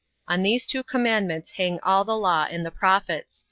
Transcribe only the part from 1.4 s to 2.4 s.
hang all the